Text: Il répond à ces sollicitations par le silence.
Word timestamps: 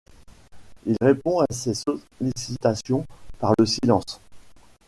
Il 0.87 0.95
répond 0.99 1.41
à 1.41 1.45
ces 1.51 1.75
sollicitations 1.75 3.05
par 3.39 3.53
le 3.59 3.67
silence. 3.67 4.19